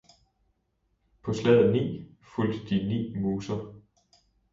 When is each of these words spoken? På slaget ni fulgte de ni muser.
På 1.23 1.33
slaget 1.33 1.73
ni 1.73 1.83
fulgte 2.35 2.69
de 2.75 2.87
ni 2.87 3.15
muser. 3.19 3.73